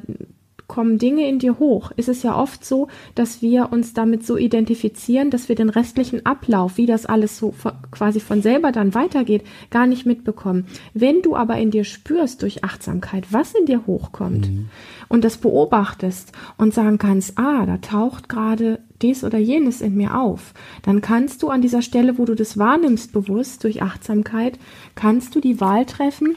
kommen 0.68 0.98
Dinge 0.98 1.28
in 1.28 1.40
dir 1.40 1.60
hoch, 1.60 1.92
ist 1.96 2.10
es 2.10 2.24
ja 2.24 2.36
oft 2.36 2.66
so, 2.66 2.88
dass 3.14 3.42
wir 3.42 3.72
uns 3.72 3.94
damit 3.94 4.26
so 4.26 4.38
identifizieren, 4.38 5.30
dass 5.30 5.50
wir 5.50 5.56
den 5.56 5.70
restlichen 5.70 6.26
Ablauf, 6.26 6.78
wie 6.78 6.86
das 6.86 7.06
alles 7.06 7.38
so 7.38 7.54
quasi 7.92 8.20
von 8.20 8.42
selber 8.42 8.72
dann 8.72 8.96
weitergeht, 8.96 9.44
gar 9.70 9.88
nicht 9.88 10.06
mitbekommen. 10.06 10.66
Wenn 10.94 11.22
du 11.22 11.36
aber 11.36 11.58
in 11.58 11.72
dir 11.72 11.84
spürst 11.84 12.42
durch 12.42 12.64
Achtsamkeit, 12.64 13.26
was 13.32 13.54
in 13.54 13.66
dir 13.66 13.86
hochkommt 13.86 14.50
mhm. 14.50 14.70
und 15.08 15.24
das 15.24 15.38
beobachtest 15.38 16.32
und 16.58 16.74
sagen 16.74 16.98
kannst, 16.98 17.38
ah, 17.38 17.66
da 17.66 17.78
taucht 17.78 18.30
gerade 18.30 18.80
dies 19.02 19.24
oder 19.24 19.38
jenes 19.38 19.82
in 19.82 19.96
mir 19.96 20.20
auf, 20.20 20.54
dann 20.84 21.02
kannst 21.02 21.44
du 21.44 21.50
an 21.50 21.62
dieser 21.62 21.82
Stelle, 21.82 22.18
wo 22.18 22.26
du 22.26 22.36
das 22.36 22.58
wahrnimmst 22.58 23.12
bewusst 23.12 23.64
durch 23.64 23.82
Achtsamkeit, 23.82 24.58
kannst 24.96 25.36
du 25.36 25.40
die 25.40 25.60
Wahl 25.60 25.86
treffen, 25.86 26.36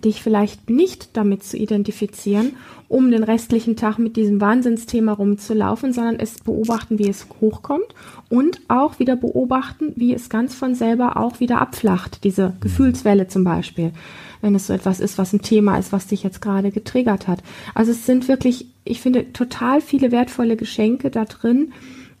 dich 0.00 0.22
vielleicht 0.22 0.68
nicht 0.68 1.16
damit 1.16 1.42
zu 1.42 1.56
identifizieren, 1.56 2.52
um 2.88 3.10
den 3.10 3.22
restlichen 3.22 3.76
Tag 3.76 3.98
mit 3.98 4.16
diesem 4.16 4.40
Wahnsinnsthema 4.40 5.12
rumzulaufen, 5.12 5.92
sondern 5.92 6.16
es 6.20 6.38
beobachten, 6.38 6.98
wie 6.98 7.08
es 7.08 7.26
hochkommt 7.40 7.94
und 8.28 8.60
auch 8.68 8.98
wieder 8.98 9.16
beobachten, 9.16 9.92
wie 9.96 10.14
es 10.14 10.28
ganz 10.28 10.54
von 10.54 10.74
selber 10.74 11.16
auch 11.16 11.40
wieder 11.40 11.60
abflacht, 11.60 12.24
diese 12.24 12.54
Gefühlswelle 12.60 13.28
zum 13.28 13.44
Beispiel, 13.44 13.92
wenn 14.40 14.54
es 14.54 14.66
so 14.66 14.72
etwas 14.72 15.00
ist, 15.00 15.18
was 15.18 15.32
ein 15.32 15.42
Thema 15.42 15.78
ist, 15.78 15.92
was 15.92 16.06
dich 16.06 16.22
jetzt 16.22 16.40
gerade 16.40 16.70
getriggert 16.70 17.26
hat. 17.26 17.42
Also 17.74 17.92
es 17.92 18.06
sind 18.06 18.28
wirklich, 18.28 18.66
ich 18.86 19.00
finde, 19.00 19.32
total 19.32 19.80
viele 19.80 20.12
wertvolle 20.12 20.56
Geschenke 20.56 21.10
da 21.10 21.24
drin, 21.24 21.72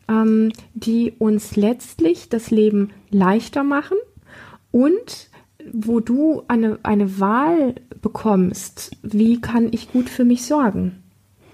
ähm, 0.08 0.52
die 0.74 1.12
uns 1.18 1.56
letztlich 1.56 2.28
das 2.28 2.50
Leben 2.50 2.90
leichter 3.10 3.64
machen 3.64 3.96
und 4.70 5.30
wo 5.72 6.00
du 6.00 6.42
eine, 6.48 6.78
eine 6.82 7.18
Wahl 7.18 7.74
bekommst, 8.02 8.92
wie 9.02 9.40
kann 9.40 9.68
ich 9.72 9.90
gut 9.90 10.08
für 10.08 10.24
mich 10.24 10.44
sorgen. 10.44 11.02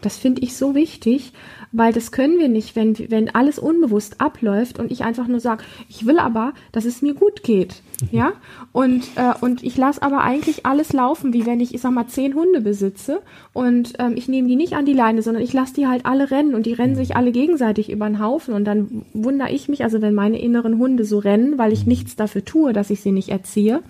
Das 0.03 0.17
finde 0.17 0.43
ich 0.43 0.57
so 0.57 0.75
wichtig, 0.75 1.33
weil 1.73 1.93
das 1.93 2.13
können 2.13 2.39
wir 2.39 2.49
nicht, 2.49 2.77
wenn, 2.77 2.97
wenn 3.11 3.35
alles 3.35 3.59
unbewusst 3.59 4.21
abläuft 4.21 4.79
und 4.79 4.93
ich 4.93 5.05
einfach 5.05 5.27
nur 5.27 5.41
sage, 5.41 5.65
ich 5.89 6.07
will 6.07 6.19
aber, 6.19 6.53
dass 6.71 6.85
es 6.85 7.01
mir 7.01 7.15
gut 7.15 7.43
geht. 7.43 7.83
Mhm. 8.03 8.09
Ja, 8.11 8.33
und, 8.73 9.05
äh, 9.17 9.33
und 9.41 9.63
ich 9.63 9.77
lasse 9.77 10.03
aber 10.03 10.23
eigentlich 10.23 10.67
alles 10.67 10.93
laufen, 10.93 11.33
wie 11.33 11.47
wenn 11.47 11.61
ich, 11.61 11.75
ich 11.75 11.81
sag 11.81 11.93
mal, 11.93 12.07
zehn 12.07 12.35
Hunde 12.35 12.61
besitze 12.61 13.23
und 13.53 13.95
ähm, 13.99 14.15
ich 14.17 14.29
nehme 14.29 14.49
die 14.49 14.57
nicht 14.57 14.75
an 14.75 14.85
die 14.85 14.93
Leine, 14.93 15.23
sondern 15.23 15.43
ich 15.43 15.53
lasse 15.53 15.75
die 15.75 15.87
halt 15.87 16.05
alle 16.05 16.31
rennen 16.31 16.55
und 16.55 16.67
die 16.67 16.75
rennen 16.75 16.95
sich 16.95 17.17
alle 17.17 17.33
gegenseitig 17.33 17.91
über 17.91 18.07
den 18.07 18.19
Haufen 18.19 18.55
und 18.55 18.65
dann 18.65 19.05
wundere 19.15 19.51
ich 19.51 19.69
mich, 19.69 19.83
also 19.83 20.03
wenn 20.03 20.15
meine 20.15 20.41
inneren 20.41 20.79
Hunde 20.79 21.05
so 21.05 21.19
rennen, 21.19 21.59
weil 21.59 21.73
ich 21.73 21.87
nichts 21.87 22.17
dafür 22.17 22.45
tue, 22.45 22.73
dass 22.73 22.91
ich 22.91 23.01
sie 23.01 23.13
nicht 23.13 23.31
erziehe, 23.31 23.83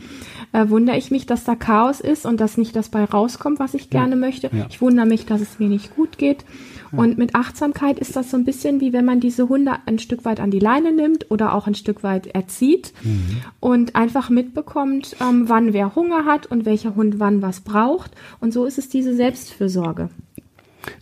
äh, 0.52 0.68
wundere 0.68 0.96
ich 0.96 1.10
mich, 1.10 1.26
dass 1.26 1.44
da 1.44 1.56
Chaos 1.56 2.00
ist 2.00 2.26
und 2.26 2.40
dass 2.40 2.58
nicht 2.58 2.76
das 2.76 2.90
bei 2.90 3.04
rauskommt, 3.04 3.58
was 3.58 3.74
ich 3.74 3.90
gerne 3.90 4.12
ja. 4.12 4.16
möchte. 4.16 4.50
Ja. 4.52 4.66
Ich 4.68 4.80
wundere 4.80 5.06
mich, 5.06 5.26
dass 5.26 5.40
es 5.40 5.58
mir 5.58 5.68
nicht 5.68 5.96
gut 5.96 6.01
geht. 6.18 6.44
Und 6.92 7.16
mit 7.16 7.34
Achtsamkeit 7.34 7.98
ist 7.98 8.16
das 8.16 8.30
so 8.30 8.36
ein 8.36 8.44
bisschen 8.44 8.80
wie 8.80 8.92
wenn 8.92 9.06
man 9.06 9.18
diese 9.18 9.48
Hunde 9.48 9.76
ein 9.86 9.98
Stück 9.98 10.26
weit 10.26 10.40
an 10.40 10.50
die 10.50 10.58
Leine 10.58 10.92
nimmt 10.92 11.30
oder 11.30 11.54
auch 11.54 11.66
ein 11.66 11.74
Stück 11.74 12.02
weit 12.02 12.26
erzieht 12.26 12.92
mhm. 13.02 13.38
und 13.60 13.96
einfach 13.96 14.28
mitbekommt, 14.28 15.16
ähm, 15.20 15.48
wann 15.48 15.72
wer 15.72 15.94
Hunger 15.94 16.26
hat 16.26 16.46
und 16.46 16.66
welcher 16.66 16.94
Hund 16.94 17.18
wann 17.18 17.40
was 17.40 17.60
braucht. 17.60 18.12
Und 18.40 18.52
so 18.52 18.66
ist 18.66 18.76
es 18.76 18.90
diese 18.90 19.14
Selbstfürsorge. 19.14 20.10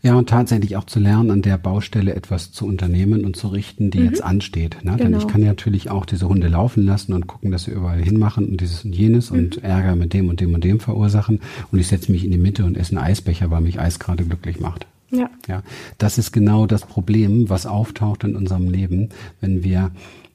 Ja, 0.03 0.15
und 0.15 0.29
tatsächlich 0.29 0.77
auch 0.77 0.85
zu 0.85 1.01
lernen, 1.01 1.31
an 1.31 1.43
der 1.43 1.59
Baustelle 1.59 2.15
etwas 2.15 2.53
zu 2.53 2.67
unternehmen 2.67 3.25
und 3.25 3.37
zu 3.37 3.49
richten, 3.49 3.91
die 3.91 4.01
mhm. 4.01 4.05
jetzt 4.07 4.23
ansteht. 4.23 4.77
Ne? 4.83 4.93
Genau. 4.93 4.97
Denn 4.97 5.19
ich 5.19 5.27
kann 5.27 5.43
ja 5.43 5.49
natürlich 5.49 5.91
auch 5.91 6.07
diese 6.07 6.29
Hunde 6.29 6.49
laufen 6.49 6.85
lassen 6.85 7.13
und 7.13 7.27
gucken, 7.27 7.51
dass 7.51 7.65
sie 7.65 7.73
überall 7.73 8.03
hinmachen 8.03 8.49
und 8.49 8.61
dieses 8.61 8.85
und 8.85 8.95
jenes 8.95 9.31
mhm. 9.31 9.39
und 9.39 9.65
Ärger 9.65 9.97
mit 9.97 10.13
dem 10.13 10.29
und 10.29 10.41
dem 10.41 10.55
und 10.55 10.65
dem 10.65 10.81
verursachen. 10.81 11.41
Und 11.71 11.79
ich 11.79 11.89
setze 11.89 12.13
mich 12.13 12.25
in 12.25 12.31
die 12.31 12.39
Mitte 12.39 12.65
und 12.65 12.77
esse 12.77 12.97
einen 12.97 13.05
Eisbecher, 13.05 13.51
weil 13.51 13.61
mich 13.61 13.81
Eis 13.81 13.99
gerade 13.99 14.25
glücklich 14.25 14.61
macht. 14.61 14.87
Ja. 15.11 15.29
ja. 15.49 15.63
Das 15.99 16.19
ist 16.19 16.33
genau 16.33 16.67
das 16.67 16.83
Problem, 16.83 17.49
was 17.49 17.67
auftaucht 17.67 18.25
in 18.25 18.37
unserem 18.37 18.71
Leben, 18.71 19.09
wenn 19.41 19.65
wir 19.65 19.91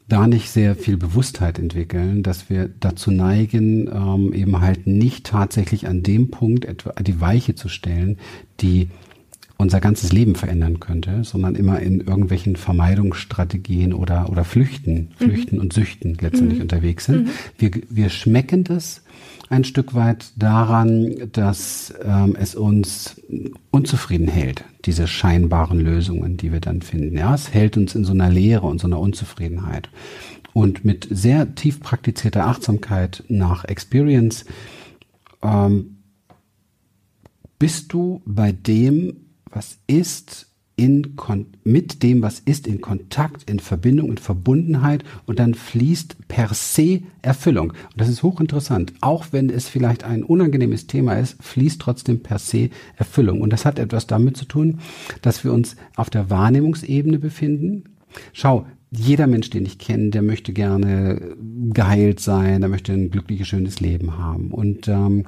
da 0.08 0.28
nicht 0.28 0.52
sehr 0.52 0.75
viel 0.75 0.98
Bewusstheit 0.98 1.58
entwickeln, 1.58 2.22
dass 2.22 2.50
wir 2.50 2.70
dazu 2.80 3.10
neigen, 3.10 3.90
ähm, 3.92 4.34
eben 4.34 4.62
halt 4.62 4.86
nicht 4.86 5.25
tatsächlich 5.25 5.88
an 5.88 6.04
dem 6.04 6.30
Punkt 6.30 6.66
etwa 6.66 6.92
die 7.02 7.20
Weiche 7.20 7.56
zu 7.56 7.70
stellen, 7.70 8.18
die 8.62 8.90
unser 9.65 9.81
ganzes 9.81 10.13
Leben 10.13 10.36
verändern 10.36 10.79
könnte, 10.79 11.24
sondern 11.24 11.55
immer 11.55 11.79
in 11.79 12.00
irgendwelchen 12.00 12.55
Vermeidungsstrategien 12.55 13.93
oder, 13.93 14.29
oder 14.29 14.43
Flüchten, 14.43 15.10
mhm. 15.19 15.25
Flüchten 15.25 15.60
und 15.60 15.74
Süchten 15.74 16.15
letztendlich 16.22 16.60
mhm. 16.60 16.63
unterwegs 16.63 17.05
sind. 17.05 17.25
Mhm. 17.25 17.29
Wir, 17.57 17.72
wir 17.89 18.10
schmecken 18.10 18.63
das 18.63 19.01
ein 19.50 19.63
Stück 19.63 19.95
weit 19.95 20.34
daran, 20.36 21.15
dass 21.31 21.95
ähm, 22.03 22.36
es 22.39 22.53
uns 22.53 23.19
unzufrieden 23.72 24.27
hält, 24.27 24.63
diese 24.86 25.07
scheinbaren 25.07 25.79
Lösungen, 25.79 26.38
die 26.38 26.51
wir 26.51 26.60
dann 26.60 26.84
finden. 26.84 27.17
Ja, 27.17 27.34
es 27.34 27.51
hält 27.51 27.75
uns 27.75 27.95
in 27.95 28.05
so 28.05 28.13
einer 28.13 28.29
Leere 28.29 28.67
und 28.67 28.79
so 28.79 28.86
einer 28.86 29.00
Unzufriedenheit. 29.00 29.89
Und 30.53 30.86
mit 30.86 31.07
sehr 31.10 31.55
tief 31.55 31.79
praktizierter 31.79 32.45
Achtsamkeit 32.45 33.24
nach 33.29 33.65
Experience 33.65 34.45
ähm, 35.41 35.98
bist 37.57 37.93
du 37.93 38.22
bei 38.25 38.51
dem, 38.51 39.25
was 39.55 39.77
ist, 39.88 40.47
in 40.77 41.15
mit 41.63 42.03
dem, 42.03 42.21
was 42.21 42.39
ist, 42.39 42.67
in 42.67 42.81
Kontakt, 42.81 43.50
in 43.50 43.59
Verbindung, 43.59 44.09
in 44.09 44.17
Verbundenheit 44.17 45.05
und 45.25 45.39
dann 45.39 45.53
fließt 45.53 46.27
per 46.27 46.53
se 46.53 47.01
Erfüllung. 47.21 47.69
Und 47.69 47.95
das 47.95 48.09
ist 48.09 48.24
hochinteressant. 48.24 48.93
Auch 49.00 49.27
wenn 49.31 49.50
es 49.50 49.69
vielleicht 49.69 50.03
ein 50.03 50.24
unangenehmes 50.24 50.88
Thema 50.88 51.13
ist, 51.13 51.41
fließt 51.41 51.79
trotzdem 51.79 52.21
per 52.21 52.39
se 52.39 52.69
Erfüllung. 52.97 53.39
Und 53.39 53.53
das 53.53 53.63
hat 53.63 53.79
etwas 53.79 54.05
damit 54.07 54.35
zu 54.35 54.45
tun, 54.45 54.79
dass 55.21 55.45
wir 55.45 55.53
uns 55.53 55.77
auf 55.95 56.09
der 56.09 56.29
Wahrnehmungsebene 56.29 57.19
befinden. 57.19 57.85
Schau, 58.33 58.65
jeder 58.91 59.27
Mensch, 59.27 59.50
den 59.50 59.65
ich 59.65 59.79
kenne, 59.79 60.09
der 60.09 60.21
möchte 60.21 60.51
gerne 60.51 61.35
geheilt 61.69 62.19
sein, 62.19 62.62
der 62.62 62.69
möchte 62.69 62.91
ein 62.91 63.12
glückliches, 63.12 63.47
schönes 63.47 63.79
Leben 63.79 64.17
haben. 64.17 64.51
Und 64.51 64.89
ähm, 64.89 65.25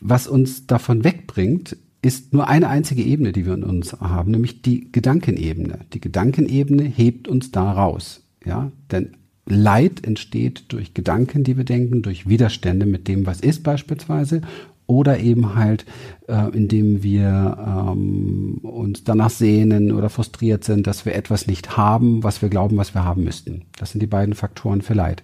was 0.00 0.26
uns 0.26 0.66
davon 0.66 1.04
wegbringt, 1.04 1.76
ist 2.02 2.32
nur 2.32 2.48
eine 2.48 2.68
einzige 2.68 3.02
Ebene, 3.02 3.32
die 3.32 3.46
wir 3.46 3.54
in 3.54 3.62
uns 3.62 3.92
haben, 3.94 4.32
nämlich 4.32 4.60
die 4.60 4.90
Gedankenebene. 4.90 5.80
Die 5.92 6.00
Gedankenebene 6.00 6.82
hebt 6.82 7.28
uns 7.28 7.52
da 7.52 7.70
raus. 7.72 8.22
Ja, 8.44 8.72
denn 8.90 9.12
Leid 9.46 10.04
entsteht 10.04 10.64
durch 10.68 10.94
Gedanken, 10.94 11.44
die 11.44 11.56
wir 11.56 11.64
denken, 11.64 12.02
durch 12.02 12.28
Widerstände 12.28 12.86
mit 12.86 13.06
dem, 13.06 13.24
was 13.26 13.40
ist 13.40 13.62
beispielsweise, 13.62 14.42
oder 14.86 15.20
eben 15.20 15.54
halt, 15.54 15.86
äh, 16.28 16.50
indem 16.52 17.02
wir 17.02 17.56
ähm, 17.66 18.58
uns 18.62 19.04
danach 19.04 19.30
sehnen 19.30 19.92
oder 19.92 20.10
frustriert 20.10 20.64
sind, 20.64 20.86
dass 20.86 21.06
wir 21.06 21.14
etwas 21.14 21.46
nicht 21.46 21.76
haben, 21.76 22.22
was 22.22 22.42
wir 22.42 22.48
glauben, 22.48 22.76
was 22.76 22.94
wir 22.94 23.04
haben 23.04 23.24
müssten. 23.24 23.62
Das 23.78 23.92
sind 23.92 24.00
die 24.00 24.06
beiden 24.06 24.34
Faktoren 24.34 24.82
für 24.82 24.94
Leid. 24.94 25.22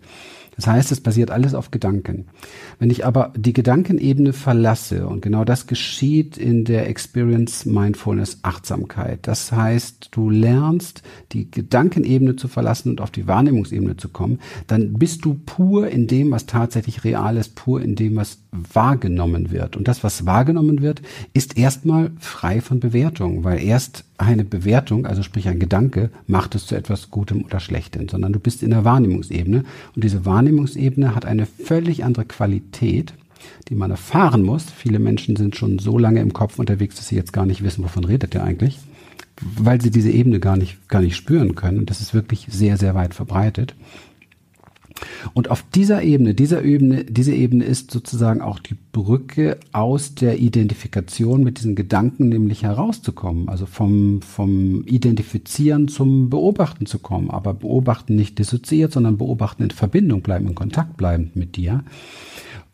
Das 0.59 0.67
heißt, 0.67 0.91
es 0.91 1.01
basiert 1.01 1.31
alles 1.31 1.55
auf 1.55 1.71
Gedanken. 1.71 2.27
Wenn 2.81 2.91
ich 2.91 3.07
aber 3.07 3.33
die 3.37 3.53
Gedankenebene 3.53 4.33
verlasse, 4.33 5.07
und 5.07 5.23
genau 5.23 5.45
das 5.45 5.69
geschieht 5.69 6.37
in 6.37 6.65
der 6.65 6.89
Experience 6.89 7.65
Mindfulness 7.65 8.41
Achtsamkeit, 8.43 9.21
das 9.29 9.53
heißt, 9.53 10.09
du 10.11 10.31
lernst 10.31 11.03
die 11.31 11.49
Gedankenebene 11.49 12.35
zu 12.35 12.49
verlassen 12.49 12.91
und 12.91 13.01
auf 13.01 13.13
die 13.13 13.29
Wahrnehmungsebene 13.29 13.99
zu 13.99 14.09
kommen, 14.09 14.41
dann 14.67 14.95
bist 14.95 15.25
du 15.25 15.35
pur 15.35 15.87
in 15.87 16.09
dem, 16.09 16.33
was 16.33 16.47
tatsächlich 16.47 17.05
real 17.05 17.37
ist, 17.37 17.55
pur 17.55 17.81
in 17.81 17.95
dem, 17.95 18.17
was 18.17 18.39
wahrgenommen 18.51 19.51
wird. 19.51 19.77
Und 19.77 19.89
das, 19.89 20.03
was 20.03 20.25
wahrgenommen 20.25 20.81
wird, 20.81 21.03
ist 21.35 21.59
erstmal 21.59 22.11
frei 22.19 22.61
von 22.61 22.81
Bewertung, 22.81 23.45
weil 23.45 23.63
erst 23.63 24.05
eine 24.17 24.45
Bewertung, 24.45 25.07
also 25.07 25.23
sprich 25.23 25.49
ein 25.49 25.59
Gedanke, 25.59 26.11
macht 26.27 26.55
es 26.55 26.67
zu 26.67 26.75
etwas 26.75 27.11
Gutem 27.11 27.45
oder 27.45 27.61
Schlechtem, 27.61 28.09
sondern 28.09 28.33
du 28.33 28.41
bist 28.41 28.63
in 28.63 28.71
der 28.71 28.85
Wahrnehmungsebene 28.85 29.65
und 29.95 30.05
diese 30.05 30.25
Wahrnehmungsebene 30.25 31.15
hat 31.15 31.27
eine 31.27 31.47
völlig 31.47 32.05
andere 32.05 32.25
Qualität, 32.25 33.13
die 33.69 33.75
man 33.75 33.91
erfahren 33.91 34.43
muss. 34.43 34.65
Viele 34.65 34.99
Menschen 34.99 35.37
sind 35.37 35.57
schon 35.57 35.79
so 35.79 35.99
lange 35.99 36.21
im 36.21 36.33
Kopf 36.33 36.59
unterwegs, 36.59 36.97
dass 36.97 37.09
sie 37.09 37.17
jetzt 37.17 37.33
gar 37.33 37.47
nicht 37.47 37.63
wissen, 37.63 37.85
wovon 37.85 38.05
redet 38.05 38.35
er 38.35 38.45
eigentlich, 38.45 38.79
weil 39.41 39.81
sie 39.81 39.91
diese 39.91 40.11
Ebene 40.11 40.41
gar 40.41 40.57
nicht, 40.57 40.89
gar 40.89 41.03
nicht 41.03 41.17
spüren 41.17 41.55
können. 41.55 41.79
Und 41.79 41.91
das 41.91 42.01
ist 42.01 42.15
wirklich 42.15 42.47
sehr, 42.51 42.77
sehr 42.77 42.95
weit 42.95 43.15
verbreitet. 43.15 43.75
Und 45.35 45.51
auf 45.51 45.65
dieser 45.75 46.03
Ebene, 46.03 46.35
dieser 46.35 46.65
Ebene, 46.65 47.05
diese 47.05 47.35
Ebene 47.35 47.65
ist 47.65 47.91
sozusagen 47.91 48.41
auch 48.41 48.59
die 48.59 48.77
Brücke 48.93 49.59
aus 49.73 50.15
der 50.15 50.39
Identifikation 50.39 51.43
mit 51.43 51.59
diesen 51.59 51.75
Gedanken 51.75 52.29
nämlich 52.29 52.63
herauszukommen, 52.63 53.49
also 53.49 53.67
vom, 53.67 54.23
vom 54.23 54.85
Identifizieren 54.87 55.89
zum 55.89 56.31
Beobachten 56.31 56.87
zu 56.87 56.99
kommen, 56.99 57.31
aber 57.31 57.55
beobachten 57.55 58.17
nicht 58.17 58.39
dissoziiert, 58.39 58.93
sondern 58.93 59.19
beobachten 59.19 59.65
in 59.65 59.71
Verbindung 59.71 60.23
bleiben, 60.23 60.49
in 60.49 60.55
Kontakt 60.55 60.97
bleiben 60.97 61.31
mit 61.35 61.57
dir, 61.57 61.85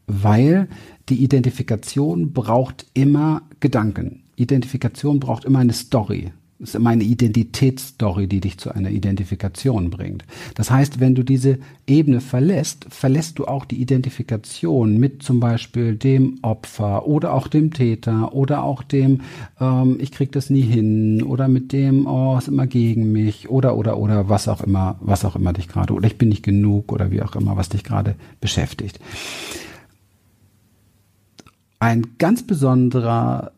weil 0.07 0.69
die 1.09 1.23
Identifikation 1.23 2.33
braucht 2.33 2.87
immer 2.95 3.43
Gedanken. 3.61 4.23
Identifikation 4.37 5.21
braucht 5.21 5.45
immer 5.45 5.61
eine 5.61 5.73
Story. 5.73 6.33
Ist 6.64 6.75
immer 6.75 6.90
eine 6.90 7.04
Identitätsstory, 7.04 8.26
die 8.26 8.40
dich 8.40 8.59
zu 8.59 8.71
einer 8.71 8.90
Identifikation 8.90 9.90
bringt. 9.90 10.25
Das 10.54 10.71
heißt, 10.71 10.99
wenn 10.99 11.14
du 11.14 11.23
diese 11.23 11.59
Ebene 11.87 12.23
verlässt, 12.23 12.87
verlässt 12.88 13.38
du 13.38 13.44
auch 13.44 13.66
die 13.66 13.80
Identifikation 13.80 14.97
mit 14.97 15.23
zum 15.23 15.40
Beispiel 15.40 15.94
dem 15.97 16.38
Opfer 16.40 17.06
oder 17.06 17.35
auch 17.35 17.49
dem 17.49 17.73
Täter 17.73 18.35
oder 18.35 18.64
auch 18.64 18.83
dem, 18.83 19.21
ähm, 19.61 19.99
ich 20.00 20.11
krieg 20.11 20.33
das 20.33 20.49
nie 20.49 20.62
hin 20.62 21.23
oder 21.23 21.49
mit 21.49 21.73
dem, 21.73 22.06
oh, 22.06 22.38
ist 22.38 22.49
immer 22.49 22.66
gegen 22.66 23.12
mich 23.12 23.50
oder 23.50 23.76
oder 23.76 23.99
oder 23.99 24.28
was 24.30 24.49
auch 24.49 24.62
immer, 24.62 24.97
was 25.00 25.25
auch 25.25 25.37
immer 25.37 25.52
dich 25.52 25.68
gerade 25.68 25.92
oder 25.92 26.06
ich 26.06 26.16
bin 26.16 26.30
nicht 26.30 26.42
genug 26.42 26.92
oder 26.92 27.11
wie 27.11 27.23
auch 27.23 27.37
immer, 27.37 27.56
was 27.56 27.68
dich 27.68 27.85
gerade 27.85 28.14
beschäftigt. 28.40 28.99
Ein 31.78 32.16
ganz 32.16 32.42
besonderer 32.42 33.52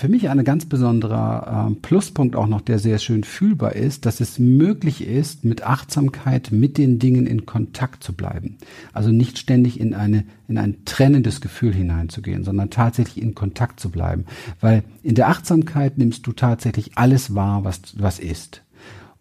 für 0.00 0.08
mich 0.08 0.30
ein 0.30 0.44
ganz 0.44 0.64
besonderer 0.64 1.68
äh, 1.70 1.74
Pluspunkt 1.82 2.34
auch 2.34 2.46
noch, 2.46 2.62
der 2.62 2.78
sehr 2.78 2.98
schön 2.98 3.22
fühlbar 3.22 3.76
ist, 3.76 4.06
dass 4.06 4.20
es 4.20 4.38
möglich 4.38 5.06
ist, 5.06 5.44
mit 5.44 5.62
Achtsamkeit 5.62 6.52
mit 6.52 6.78
den 6.78 6.98
Dingen 6.98 7.26
in 7.26 7.44
Kontakt 7.44 8.02
zu 8.02 8.14
bleiben. 8.14 8.56
Also 8.94 9.10
nicht 9.10 9.36
ständig 9.36 9.78
in 9.78 9.92
eine, 9.92 10.24
in 10.48 10.56
ein 10.56 10.86
trennendes 10.86 11.42
Gefühl 11.42 11.74
hineinzugehen, 11.74 12.44
sondern 12.44 12.70
tatsächlich 12.70 13.22
in 13.22 13.34
Kontakt 13.34 13.78
zu 13.78 13.90
bleiben. 13.90 14.24
Weil 14.58 14.84
in 15.02 15.16
der 15.16 15.28
Achtsamkeit 15.28 15.98
nimmst 15.98 16.26
du 16.26 16.32
tatsächlich 16.32 16.96
alles 16.96 17.34
wahr, 17.34 17.64
was, 17.64 17.82
was 17.98 18.18
ist. 18.18 18.62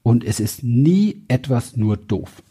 Und 0.01 0.23
es 0.23 0.39
ist 0.39 0.63
nie 0.63 1.23
etwas 1.27 1.75
nur 1.75 1.97
doof. 1.97 2.41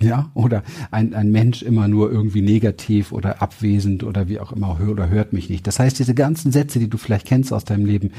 Ja, 0.00 0.30
oder 0.34 0.62
ein, 0.90 1.14
ein 1.14 1.32
Mensch 1.32 1.62
immer 1.62 1.88
nur 1.88 2.12
irgendwie 2.12 2.42
negativ 2.42 3.10
oder 3.10 3.42
abwesend 3.42 4.04
oder 4.04 4.28
wie 4.28 4.38
auch 4.38 4.52
immer 4.52 4.78
oder 4.88 5.08
hört 5.08 5.32
mich 5.32 5.50
nicht. 5.50 5.66
Das 5.66 5.80
heißt, 5.80 5.98
diese 5.98 6.14
ganzen 6.14 6.52
Sätze, 6.52 6.78
die 6.78 6.88
du 6.88 6.96
vielleicht 6.96 7.26
kennst 7.26 7.52
aus 7.52 7.64
deinem 7.64 7.84
Leben, 7.84 8.12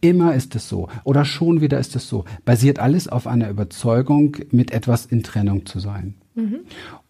immer 0.00 0.34
ist 0.34 0.54
es 0.54 0.68
so 0.68 0.88
oder 1.02 1.24
schon 1.24 1.60
wieder 1.60 1.78
ist 1.80 1.96
es 1.96 2.08
so, 2.08 2.24
basiert 2.44 2.78
alles 2.78 3.08
auf 3.08 3.26
einer 3.26 3.50
Überzeugung, 3.50 4.36
mit 4.50 4.70
etwas 4.70 5.06
in 5.06 5.22
Trennung 5.22 5.66
zu 5.66 5.80
sein. 5.80 6.14
Mhm. 6.36 6.60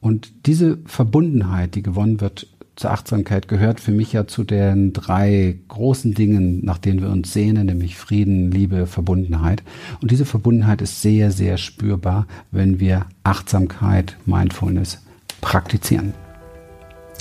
Und 0.00 0.46
diese 0.46 0.78
Verbundenheit, 0.86 1.74
die 1.74 1.82
gewonnen 1.82 2.20
wird 2.20 2.48
zur 2.76 2.90
Achtsamkeit 2.90 3.48
gehört 3.48 3.80
für 3.80 3.90
mich 3.90 4.12
ja 4.12 4.26
zu 4.26 4.44
den 4.44 4.92
drei 4.92 5.58
großen 5.68 6.12
Dingen, 6.12 6.64
nach 6.64 6.78
denen 6.78 7.00
wir 7.00 7.08
uns 7.08 7.32
sehnen, 7.32 7.66
nämlich 7.66 7.96
Frieden, 7.96 8.50
Liebe, 8.50 8.86
Verbundenheit. 8.86 9.62
Und 10.02 10.10
diese 10.10 10.26
Verbundenheit 10.26 10.82
ist 10.82 11.00
sehr, 11.00 11.32
sehr 11.32 11.56
spürbar, 11.56 12.26
wenn 12.50 12.78
wir 12.78 13.06
Achtsamkeit, 13.24 14.16
Mindfulness 14.26 15.02
praktizieren. 15.40 16.12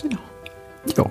Genau. 0.01 0.19
Jo, 0.97 1.09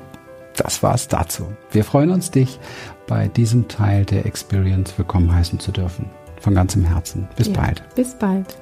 das 0.57 0.83
war's 0.83 1.09
dazu. 1.09 1.47
Wir 1.73 1.85
freuen 1.85 2.11
uns, 2.11 2.31
dich 2.31 2.61
bei 3.07 3.29
diesem 3.29 3.69
Teil 3.69 4.05
der 4.05 4.27
Experience 4.27 4.97
willkommen 4.99 5.35
heißen 5.35 5.59
zu 5.59 5.73
dürfen. 5.73 6.07
Von 6.41 6.55
ganzem 6.55 6.85
Herzen. 6.85 7.27
Bis 7.37 7.47
ja, 7.47 7.55
bald. 7.55 7.83
Bis 7.95 8.15
bald. 8.15 8.59